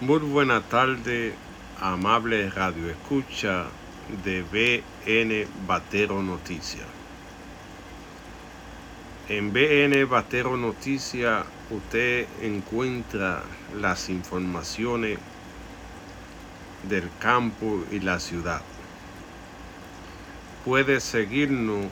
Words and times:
Muy 0.00 0.18
buena 0.18 0.60
tarde, 0.60 1.34
amable 1.80 2.50
radio 2.50 2.90
escucha 2.90 3.66
de 4.24 4.42
BN 4.42 5.46
Batero 5.68 6.20
Noticias. 6.20 6.84
En 9.28 9.52
BN 9.52 10.04
Batero 10.06 10.56
Noticias 10.56 11.46
usted 11.70 12.26
encuentra 12.42 13.44
las 13.80 14.08
informaciones 14.08 15.20
del 16.88 17.08
campo 17.20 17.84
y 17.92 18.00
la 18.00 18.18
ciudad. 18.18 18.62
Puede 20.64 20.98
seguirnos 20.98 21.86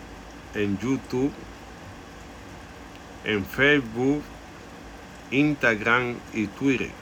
en 0.56 0.76
YouTube, 0.78 1.32
en 3.24 3.46
Facebook, 3.46 4.24
Instagram 5.30 6.16
y 6.34 6.48
Twitter. 6.48 7.01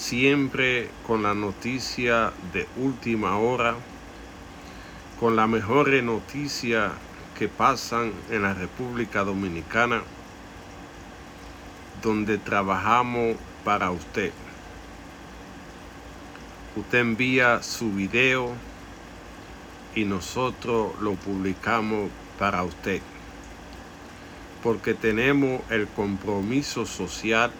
Siempre 0.00 0.88
con 1.06 1.22
la 1.22 1.34
noticia 1.34 2.32
de 2.54 2.66
última 2.78 3.36
hora, 3.36 3.74
con 5.20 5.36
la 5.36 5.46
mejor 5.46 5.90
noticia 6.02 6.92
que 7.38 7.48
pasan 7.48 8.10
en 8.30 8.42
la 8.42 8.54
República 8.54 9.24
Dominicana, 9.24 10.00
donde 12.02 12.38
trabajamos 12.38 13.36
para 13.62 13.90
usted. 13.90 14.32
Usted 16.76 16.98
envía 16.98 17.62
su 17.62 17.92
video 17.92 18.54
y 19.94 20.06
nosotros 20.06 20.98
lo 21.02 21.12
publicamos 21.12 22.08
para 22.38 22.62
usted. 22.62 23.02
Porque 24.62 24.94
tenemos 24.94 25.60
el 25.70 25.86
compromiso 25.88 26.86
social 26.86 27.52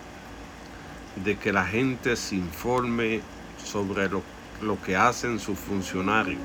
de 1.24 1.37
que 1.37 1.52
la 1.52 1.66
gente 1.66 2.16
se 2.16 2.37
informe 2.37 3.20
sobre 3.62 4.09
lo, 4.09 4.23
lo 4.63 4.80
que 4.80 4.96
hacen 4.96 5.38
sus 5.38 5.59
funcionarios, 5.59 6.40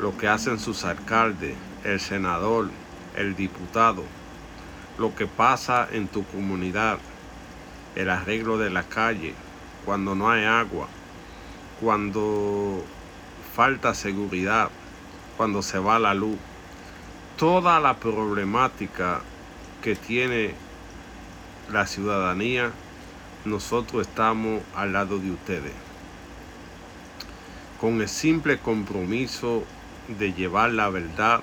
lo 0.00 0.16
que 0.16 0.28
hacen 0.28 0.58
sus 0.58 0.84
alcaldes, 0.84 1.54
el 1.84 2.00
senador, 2.00 2.70
el 3.16 3.36
diputado, 3.36 4.04
lo 4.98 5.14
que 5.14 5.26
pasa 5.26 5.88
en 5.90 6.08
tu 6.08 6.24
comunidad, 6.24 6.98
el 7.94 8.10
arreglo 8.10 8.58
de 8.58 8.70
la 8.70 8.82
calle, 8.84 9.34
cuando 9.84 10.14
no 10.14 10.30
hay 10.30 10.44
agua, 10.44 10.88
cuando 11.80 12.84
falta 13.54 13.94
seguridad, 13.94 14.70
cuando 15.36 15.62
se 15.62 15.78
va 15.78 15.98
la 15.98 16.14
luz, 16.14 16.38
toda 17.36 17.80
la 17.80 17.96
problemática 17.96 19.20
que 19.82 19.96
tiene 19.96 20.54
la 21.70 21.86
ciudadanía, 21.86 22.70
nosotros 23.44 24.06
estamos 24.06 24.62
al 24.76 24.92
lado 24.92 25.18
de 25.18 25.30
ustedes. 25.30 25.72
Con 27.80 28.00
el 28.00 28.08
simple 28.08 28.58
compromiso 28.58 29.64
de 30.08 30.32
llevar 30.32 30.70
la 30.70 30.88
verdad, 30.88 31.42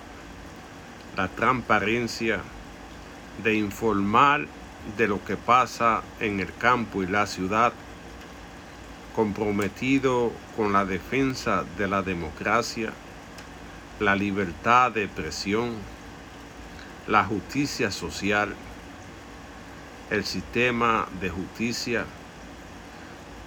la 1.18 1.28
transparencia, 1.28 2.40
de 3.44 3.56
informar 3.56 4.48
de 4.98 5.08
lo 5.08 5.24
que 5.24 5.36
pasa 5.36 6.02
en 6.20 6.40
el 6.40 6.54
campo 6.54 7.04
y 7.04 7.08
la 7.08 7.28
ciudad, 7.28 7.74
comprometido 9.16 10.32
con 10.56 10.72
la 10.72 10.86
defensa 10.86 11.66
de 11.78 11.88
la 11.88 12.02
democracia, 12.02 12.94
la 14.00 14.16
libertad 14.16 14.92
de 14.92 15.04
expresión, 15.04 15.72
la 17.08 17.26
justicia 17.26 17.92
social, 17.92 18.56
el 20.10 20.26
sistema 20.26 21.08
de 21.22 21.30
justicia, 21.30 22.06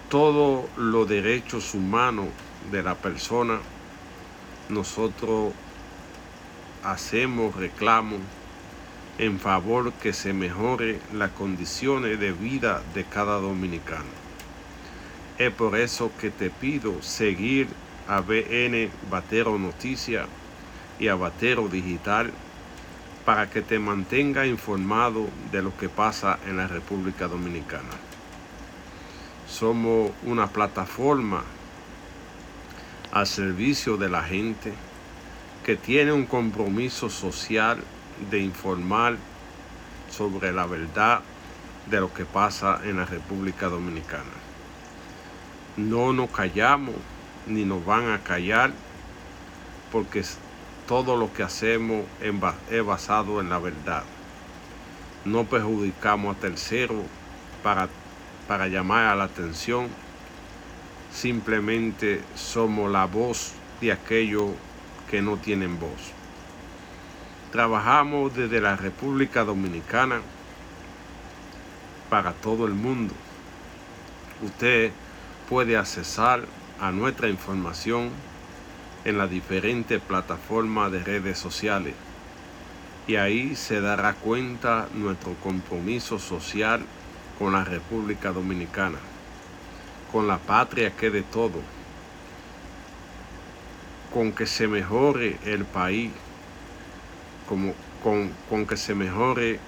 todos 0.09 0.67
los 0.77 1.09
derechos 1.09 1.75
humanos 1.75 2.29
de 2.71 2.83
la 2.83 2.95
persona, 2.95 3.59
nosotros 4.69 5.53
hacemos 6.85 7.57
reclamos 7.57 8.21
en 9.19 9.39
favor 9.39 9.93
que 9.95 10.13
se 10.13 10.33
mejore 10.33 11.01
las 11.13 11.31
condiciones 11.33 12.19
de 12.19 12.33
vida 12.33 12.83
de 12.95 13.05
cada 13.05 13.39
dominicano. 13.39 14.23
Es 15.39 15.53
por 15.53 15.77
eso 15.77 16.11
que 16.21 16.31
te 16.31 16.51
pido 16.51 17.03
seguir 17.03 17.69
a 18.09 18.21
BN 18.21 18.91
Batero 19.11 19.59
Noticias 19.59 20.27
y 20.99 21.09
a 21.09 21.15
Batero 21.15 21.69
Digital 21.69 22.33
para 23.25 23.49
que 23.49 23.63
te 23.63 23.79
mantenga 23.79 24.47
informado 24.47 25.29
de 25.53 25.63
lo 25.63 25.77
que 25.77 25.89
pasa 25.89 26.39
en 26.47 26.57
la 26.57 26.67
República 26.67 27.29
Dominicana. 27.29 27.91
Somos 29.49 30.11
una 30.25 30.49
plataforma 30.49 31.45
al 33.13 33.27
servicio 33.27 33.97
de 33.97 34.09
la 34.09 34.23
gente 34.23 34.73
que 35.65 35.77
tiene 35.77 36.13
un 36.13 36.27
compromiso 36.27 37.09
social 37.11 37.79
de 38.31 38.41
informar 38.41 39.17
sobre 40.11 40.53
la 40.53 40.67
verdad 40.67 41.21
de 41.91 42.01
lo 42.01 42.13
que 42.13 42.25
pasa 42.25 42.81
en 42.85 42.97
la 42.97 43.05
República 43.05 43.69
Dominicana. 43.69 44.25
No 45.77 46.13
nos 46.13 46.31
callamos 46.31 46.95
ni 47.47 47.65
nos 47.65 47.85
van 47.85 48.11
a 48.11 48.19
callar 48.23 48.73
porque 49.91 50.25
todo 50.87 51.17
lo 51.17 51.33
que 51.33 51.43
hacemos 51.43 52.05
es 52.21 52.85
basado 52.85 53.41
en 53.41 53.49
la 53.49 53.59
verdad. 53.59 54.05
No 55.25 55.45
perjudicamos 55.45 56.37
a 56.37 56.41
terceros 56.41 57.03
para, 57.63 57.89
para 58.49 58.69
llamar 58.69 59.07
a 59.07 59.15
la 59.15 59.25
atención. 59.25 59.89
Simplemente 61.13 62.23
somos 62.35 62.91
la 62.91 63.07
voz 63.07 63.53
de 63.81 63.93
aquellos 63.93 64.51
que 65.11 65.23
no 65.23 65.37
tienen 65.37 65.79
voz. 65.79 66.13
Trabajamos 67.53 68.35
desde 68.35 68.61
la 68.61 68.77
República 68.77 69.45
Dominicana 69.45 70.21
para 72.09 72.33
todo 72.33 72.67
el 72.67 72.73
mundo. 72.73 73.15
Usted 74.43 74.91
puede 75.49 75.77
accesar 75.77 76.45
a 76.81 76.91
nuestra 76.91 77.29
información 77.29 78.11
en 79.05 79.19
las 79.19 79.31
diferentes 79.31 80.01
plataformas 80.01 80.93
de 80.93 81.03
redes 81.03 81.39
sociales. 81.39 81.95
Y 83.07 83.17
ahí 83.17 83.57
se 83.57 83.81
dará 83.81 84.15
cuenta 84.15 84.89
nuestro 84.95 85.35
compromiso 85.43 86.19
social 86.19 86.85
con 87.39 87.53
la 87.53 87.65
República 87.65 88.31
Dominicana, 88.33 88.99
con 90.13 90.29
la 90.29 90.39
patria 90.39 90.95
que 90.95 91.11
de 91.11 91.23
todo, 91.23 91.61
con 94.15 94.33
que 94.33 94.47
se 94.47 94.69
mejore 94.69 95.39
el 95.45 95.65
país, 95.65 96.13
como, 97.49 97.75
con, 98.03 98.31
con 98.49 98.67
que 98.67 98.77
se 98.77 98.95
mejore 98.95 99.59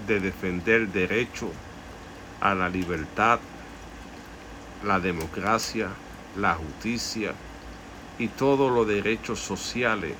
de 0.07 0.21
defender 0.21 0.83
el 0.83 0.93
derecho 0.93 1.51
a 2.41 2.55
la 2.55 2.69
libertad, 2.69 3.39
la 4.85 4.99
democracia, 4.99 5.89
la 6.37 6.55
justicia 6.55 7.35
y 8.19 8.29
todos 8.29 8.73
los 8.73 8.87
derechos 8.87 9.41
sociales 9.41 10.15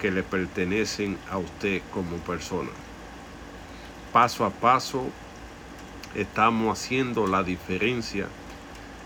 que 0.00 0.10
le 0.10 0.22
pertenecen 0.22 1.18
a 1.30 1.38
usted 1.38 1.82
como 1.92 2.16
persona. 2.18 2.70
Paso 4.12 4.44
a 4.44 4.50
paso 4.50 5.06
estamos 6.14 6.78
haciendo 6.78 7.26
la 7.26 7.42
diferencia 7.42 8.26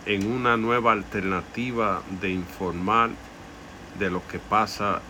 en 0.06 0.30
una 0.30 0.56
nueva 0.56 0.92
alternativa 0.92 2.02
de 2.20 2.30
informar 2.30 3.10
de 3.98 4.10
lo 4.10 4.26
que 4.26 4.38
pasa 4.38 5.00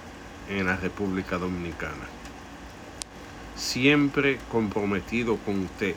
en 0.49 0.67
la 0.67 0.77
República 0.77 1.39
Dominicana. 1.39 2.09
Siempre 3.57 4.39
comprometido 4.51 5.37
con 5.37 5.61
usted, 5.61 5.95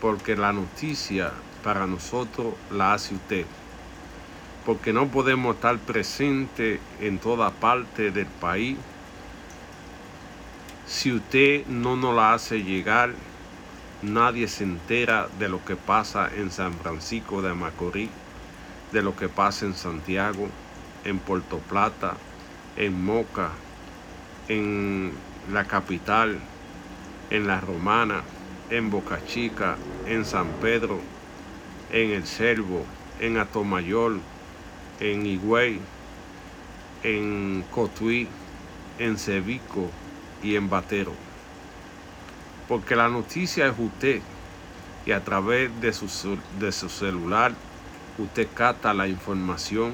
porque 0.00 0.36
la 0.36 0.52
noticia 0.52 1.32
para 1.62 1.86
nosotros 1.86 2.54
la 2.70 2.94
hace 2.94 3.14
usted 3.14 3.46
porque 4.64 4.92
no 4.92 5.08
podemos 5.08 5.56
estar 5.56 5.78
presentes 5.78 6.80
en 7.00 7.18
toda 7.18 7.50
parte 7.50 8.10
del 8.10 8.26
país. 8.26 8.76
Si 10.86 11.12
usted 11.12 11.66
no 11.66 11.96
nos 11.96 12.14
la 12.14 12.34
hace 12.34 12.62
llegar, 12.62 13.14
nadie 14.02 14.48
se 14.48 14.64
entera 14.64 15.28
de 15.38 15.48
lo 15.48 15.64
que 15.64 15.76
pasa 15.76 16.30
en 16.34 16.50
San 16.50 16.74
Francisco 16.74 17.42
de 17.42 17.54
Macorís, 17.54 18.10
de 18.92 19.02
lo 19.02 19.14
que 19.14 19.28
pasa 19.28 19.66
en 19.66 19.74
Santiago, 19.74 20.48
en 21.04 21.18
Puerto 21.18 21.58
Plata, 21.58 22.14
en 22.76 23.04
Moca, 23.04 23.50
en 24.48 25.12
la 25.52 25.64
capital, 25.64 26.38
en 27.30 27.46
La 27.46 27.60
Romana, 27.60 28.22
en 28.70 28.90
Boca 28.90 29.20
Chica, 29.26 29.76
en 30.06 30.24
San 30.24 30.48
Pedro, 30.60 30.98
en 31.92 32.10
El 32.10 32.26
Cervo, 32.26 32.84
en 33.20 33.36
Atomayor, 33.36 34.18
en 35.00 35.26
Higüey, 35.26 35.80
en 37.02 37.64
Cotuí, 37.70 38.28
en 38.98 39.18
Cevico 39.18 39.90
y 40.42 40.56
en 40.56 40.68
Batero. 40.68 41.12
Porque 42.68 42.94
la 42.94 43.08
noticia 43.08 43.66
es 43.66 43.74
usted 43.78 44.20
y 45.06 45.12
a 45.12 45.24
través 45.24 45.70
de 45.80 45.92
su, 45.92 46.38
de 46.60 46.72
su 46.72 46.88
celular 46.88 47.52
usted 48.18 48.48
capta 48.54 48.92
la 48.92 49.08
información, 49.08 49.92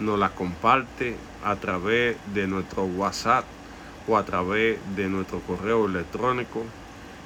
nos 0.00 0.18
la 0.18 0.30
comparte 0.30 1.16
a 1.44 1.56
través 1.56 2.16
de 2.32 2.46
nuestro 2.46 2.84
WhatsApp 2.84 3.44
o 4.08 4.16
a 4.16 4.24
través 4.24 4.78
de 4.96 5.08
nuestro 5.08 5.40
correo 5.40 5.86
electrónico 5.86 6.64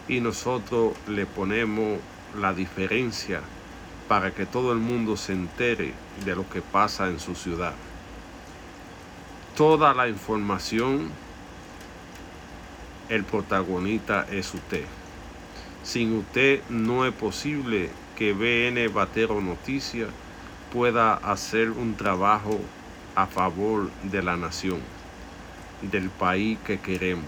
y 0.09 0.21
nosotros 0.21 0.95
le 1.09 1.27
ponemos 1.27 1.99
la 2.39 2.53
diferencia 2.53 3.41
para 4.08 4.32
que 4.32 4.47
todo 4.47 4.73
el 4.73 4.79
mundo 4.79 5.17
se 5.17 5.32
entere 5.32 5.94
de 6.25 6.37
lo 6.37 6.49
que 6.49 6.62
pasa 6.62 7.08
en 7.08 7.19
su 7.19 7.35
ciudad. 7.35 7.75
Toda 9.56 9.94
la 9.94 10.08
información, 10.08 11.11
el 13.08 13.25
protagonista 13.25 14.26
es 14.31 14.53
usted. 14.55 14.85
Sin 15.82 16.12
usted 16.19 16.62
no 16.69 17.06
es 17.06 17.12
posible 17.12 17.91
que 18.17 18.32
BN 18.32 18.88
Batero 18.88 19.41
Noticias 19.41 20.09
pueda 20.73 21.14
hacer 21.14 21.70
un 21.70 21.94
trabajo 21.97 22.61
a 23.14 23.26
favor 23.26 23.91
de 24.02 24.23
la 24.23 24.37
nación, 24.37 24.81
del 25.81 26.11
país 26.11 26.59
que 26.67 26.79
queremos, 26.81 27.25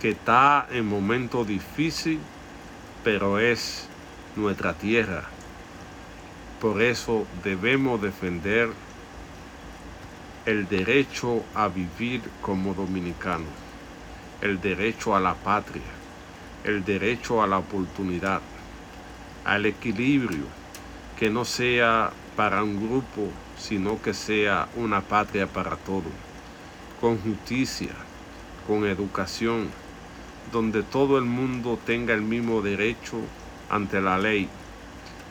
que 0.00 0.10
está 0.10 0.66
en 0.70 0.86
momento 0.86 1.44
difícil, 1.44 2.20
pero 3.02 3.38
es 3.38 3.88
nuestra 4.36 4.74
tierra, 4.74 5.24
por 6.62 6.80
eso 6.80 7.26
debemos 7.42 8.00
defender 8.00 8.70
el 10.46 10.68
derecho 10.68 11.42
a 11.56 11.66
vivir 11.66 12.22
como 12.40 12.72
dominicanos, 12.72 13.48
el 14.40 14.60
derecho 14.60 15.16
a 15.16 15.20
la 15.20 15.34
patria, 15.34 15.82
el 16.62 16.84
derecho 16.84 17.42
a 17.42 17.48
la 17.48 17.58
oportunidad, 17.58 18.40
al 19.44 19.66
equilibrio, 19.66 20.44
que 21.18 21.30
no 21.30 21.44
sea 21.44 22.12
para 22.36 22.62
un 22.62 22.76
grupo, 22.76 23.28
sino 23.58 24.00
que 24.00 24.14
sea 24.14 24.68
una 24.76 25.00
patria 25.00 25.48
para 25.48 25.74
todos, 25.74 26.14
con 27.00 27.18
justicia, 27.18 27.90
con 28.68 28.86
educación, 28.86 29.68
donde 30.52 30.84
todo 30.84 31.18
el 31.18 31.24
mundo 31.24 31.76
tenga 31.84 32.14
el 32.14 32.22
mismo 32.22 32.62
derecho 32.62 33.16
ante 33.68 34.00
la 34.00 34.16
ley 34.16 34.48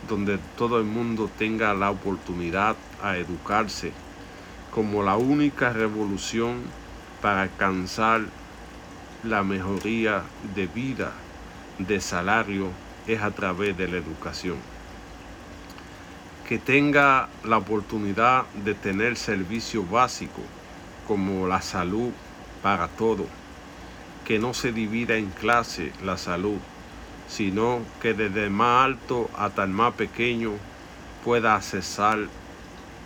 donde 0.07 0.39
todo 0.57 0.79
el 0.79 0.85
mundo 0.85 1.29
tenga 1.37 1.73
la 1.73 1.91
oportunidad 1.91 2.75
a 3.01 3.17
educarse 3.17 3.91
como 4.71 5.03
la 5.03 5.17
única 5.17 5.73
revolución 5.73 6.61
para 7.21 7.43
alcanzar 7.43 8.21
la 9.23 9.43
mejoría 9.43 10.23
de 10.55 10.65
vida, 10.67 11.11
de 11.77 12.01
salario, 12.01 12.69
es 13.05 13.21
a 13.21 13.31
través 13.31 13.77
de 13.77 13.87
la 13.87 13.97
educación. 13.97 14.57
Que 16.47 16.57
tenga 16.57 17.29
la 17.43 17.57
oportunidad 17.57 18.45
de 18.63 18.73
tener 18.73 19.17
servicios 19.17 19.89
básicos 19.89 20.43
como 21.07 21.47
la 21.47 21.61
salud 21.61 22.11
para 22.63 22.87
todo. 22.87 23.25
Que 24.25 24.39
no 24.39 24.53
se 24.53 24.71
divida 24.71 25.15
en 25.15 25.29
clase 25.29 25.91
la 26.03 26.17
salud, 26.17 26.57
sino 27.31 27.79
que 28.01 28.13
desde 28.13 28.43
el 28.43 28.49
más 28.49 28.85
alto 28.85 29.29
hasta 29.37 29.63
el 29.63 29.69
más 29.69 29.93
pequeño 29.93 30.51
pueda 31.23 31.55
accesar 31.55 32.19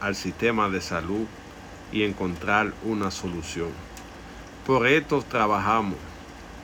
al 0.01 0.15
sistema 0.15 0.67
de 0.67 0.81
salud 0.81 1.27
y 1.91 2.03
encontrar 2.03 2.73
una 2.83 3.11
solución. 3.11 3.69
Por 4.65 4.87
esto 4.87 5.21
trabajamos, 5.21 5.99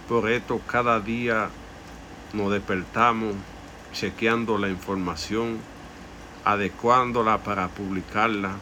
por 0.10 0.30
esto 0.30 0.60
cada 0.66 1.00
día 1.00 1.50
nos 2.34 2.52
despertamos 2.52 3.36
chequeando 3.94 4.58
la 4.58 4.70
información, 4.70 5.60
adecuándola 6.44 7.44
para 7.44 7.68
publicarla, 7.68 8.54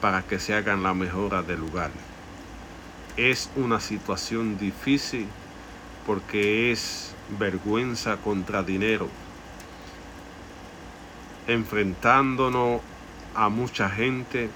para 0.00 0.22
que 0.22 0.38
se 0.38 0.54
hagan 0.54 0.84
la 0.84 0.94
mejora 0.94 1.42
del 1.42 1.58
lugar. 1.58 1.90
Es 3.16 3.50
una 3.56 3.80
situación 3.80 4.58
difícil 4.58 5.26
porque 6.08 6.72
es 6.72 7.14
vergüenza 7.38 8.16
contra 8.16 8.62
dinero, 8.62 9.10
enfrentándonos 11.46 12.80
a 13.34 13.50
mucha 13.50 13.90
gente 13.90 14.48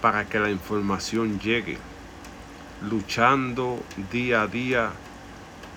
para 0.00 0.26
que 0.26 0.38
la 0.38 0.48
información 0.48 1.40
llegue, 1.40 1.76
luchando 2.88 3.82
día 4.12 4.42
a 4.42 4.46
día 4.46 4.92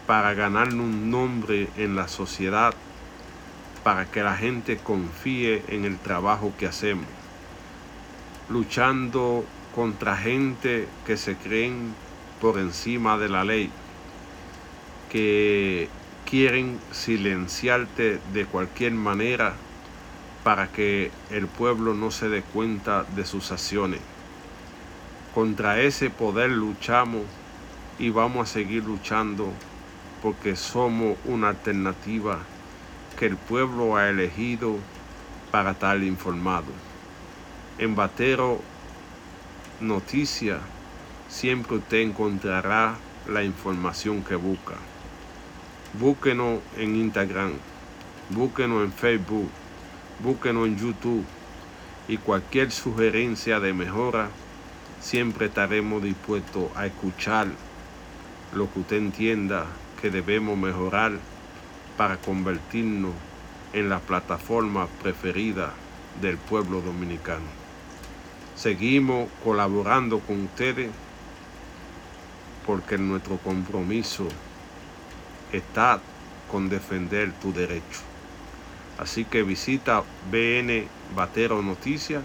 para 0.05 0.35
ganar 0.35 0.67
un 0.75 1.09
nombre 1.09 1.69
en 1.75 1.95
la 1.95 2.07
sociedad, 2.07 2.75
para 3.83 4.05
que 4.05 4.21
la 4.21 4.37
gente 4.37 4.77
confíe 4.77 5.63
en 5.69 5.85
el 5.85 5.97
trabajo 5.97 6.53
que 6.55 6.67
hacemos, 6.67 7.07
luchando 8.47 9.43
contra 9.73 10.17
gente 10.17 10.87
que 11.07 11.17
se 11.17 11.35
creen 11.35 11.95
por 12.39 12.59
encima 12.59 13.17
de 13.17 13.29
la 13.29 13.43
ley, 13.43 13.71
que 15.15 15.87
quieren 16.29 16.77
silenciarte 16.91 18.19
de 18.33 18.45
cualquier 18.45 18.91
manera 18.91 19.53
para 20.43 20.73
que 20.73 21.09
el 21.31 21.47
pueblo 21.47 21.93
no 21.93 22.11
se 22.11 22.27
dé 22.27 22.41
cuenta 22.41 23.05
de 23.15 23.25
sus 23.25 23.53
acciones. 23.53 24.01
Contra 25.33 25.79
ese 25.79 26.09
poder 26.09 26.49
luchamos 26.49 27.21
y 27.97 28.09
vamos 28.09 28.49
a 28.49 28.53
seguir 28.53 28.83
luchando 28.83 29.53
porque 30.21 30.57
somos 30.57 31.17
una 31.23 31.47
alternativa 31.47 32.39
que 33.17 33.27
el 33.27 33.37
pueblo 33.37 33.95
ha 33.95 34.09
elegido 34.09 34.75
para 35.49 35.71
estar 35.71 35.97
informado. 36.03 36.73
En 37.77 37.95
Batero 37.95 38.59
Noticia 39.79 40.59
siempre 41.29 41.77
usted 41.77 42.01
encontrará 42.01 42.95
la 43.29 43.45
información 43.45 44.21
que 44.21 44.35
busca. 44.35 44.75
Búsquenos 45.99 46.59
en 46.75 46.97
Instagram, 46.97 47.53
búsquenos 48.31 48.83
en 48.83 48.91
Facebook, 48.91 49.49
búsquenos 50.21 50.67
en 50.67 50.77
YouTube 50.77 51.23
y 52.09 52.17
cualquier 52.17 52.71
sugerencia 52.71 53.61
de 53.61 53.71
mejora, 53.71 54.27
siempre 54.99 55.45
estaremos 55.45 56.03
dispuestos 56.03 56.65
a 56.75 56.85
escuchar 56.87 57.47
lo 58.53 58.69
que 58.73 58.79
usted 58.79 58.97
entienda 58.97 59.67
que 60.01 60.09
debemos 60.09 60.57
mejorar 60.57 61.13
para 61.95 62.17
convertirnos 62.17 63.13
en 63.71 63.87
la 63.87 63.99
plataforma 63.99 64.87
preferida 65.01 65.71
del 66.21 66.37
pueblo 66.37 66.81
dominicano. 66.81 67.45
Seguimos 68.57 69.29
colaborando 69.45 70.19
con 70.19 70.43
ustedes 70.43 70.91
porque 72.65 72.97
nuestro 72.97 73.37
compromiso 73.37 74.27
está 75.51 75.99
con 76.51 76.69
defender 76.69 77.31
tu 77.41 77.53
derecho. 77.53 78.01
Así 78.97 79.25
que 79.25 79.43
visita 79.43 80.03
BN 80.31 80.87
Batero 81.15 81.61
Noticias, 81.61 82.23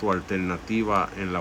tu 0.00 0.10
alternativa 0.10 1.08
en 1.16 1.32
la 1.32 1.38